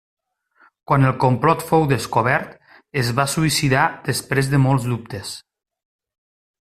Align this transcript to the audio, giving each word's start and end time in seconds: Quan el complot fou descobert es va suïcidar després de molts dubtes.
Quan 0.91 1.03
el 1.09 1.11
complot 1.23 1.65
fou 1.67 1.85
descobert 1.91 2.55
es 3.03 3.11
va 3.19 3.27
suïcidar 3.35 3.85
després 4.09 4.51
de 4.55 4.61
molts 4.65 4.89
dubtes. 4.95 5.37